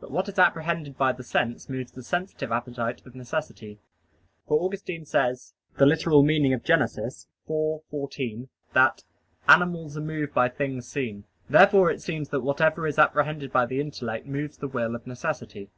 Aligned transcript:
But 0.00 0.10
what 0.10 0.26
is 0.26 0.38
apprehended 0.38 0.96
by 0.96 1.12
the 1.12 1.22
sense 1.22 1.68
moves 1.68 1.92
the 1.92 2.02
sensitive 2.02 2.50
appetite 2.50 3.04
of 3.04 3.14
necessity: 3.14 3.78
for 4.48 4.58
Augustine 4.58 5.04
says 5.04 5.52
(Gen. 5.78 5.92
ad 5.92 6.06
lit. 6.06 6.68
ix, 6.78 7.28
14) 7.46 8.48
that 8.72 9.04
"animals 9.46 9.98
are 9.98 10.00
moved 10.00 10.32
by 10.32 10.48
things 10.48 10.88
seen." 10.88 11.24
Therefore 11.50 11.90
it 11.90 12.00
seems 12.00 12.30
that 12.30 12.40
whatever 12.40 12.86
is 12.86 12.98
apprehended 12.98 13.52
by 13.52 13.66
the 13.66 13.82
intellect 13.82 14.24
moves 14.24 14.56
the 14.56 14.66
will 14.66 14.94
of 14.94 15.06
necessity. 15.06 15.68